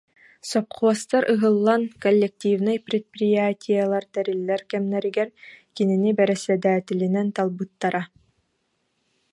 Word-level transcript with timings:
Сопхуостар 0.49 1.23
ыһыллан, 1.33 1.81
кол- 2.01 2.19
лективнай 2.21 2.77
предприятиелар 2.87 4.05
тэриллэр 4.13 4.61
кэмнэригэр 4.71 5.29
кинини 5.75 6.11
бэрэссэдээтэлинэн 6.17 7.27
талбыттара 7.35 8.01